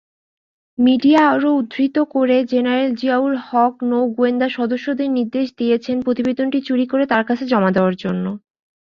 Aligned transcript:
Media 0.77 1.21
আরও 1.33 1.49
উদ্ধৃত 1.59 1.97
করে, 2.13 2.37
জেনারেল 2.51 2.91
জিয়া-উল-হক 2.95 3.73
নৌ 3.89 4.01
গোয়েন্দা 4.17 4.47
সদস্যদের 4.57 5.07
নির্দেশ 5.17 5.47
দিয়েছিলেন 5.59 5.99
প্রতিবেদনটি 6.01 6.59
চুরি 6.67 6.85
করে 6.91 7.03
তার 7.11 7.23
কাছে 7.29 7.43
জমা 7.51 7.69
দেয়ার 7.75 7.95
জন্য। 8.03 8.25